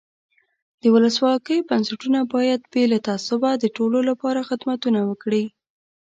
[0.81, 5.43] د ولسواکۍ بنسټونه باید بې له تعصبه د ټولو له پاره خدمتونه وکړي.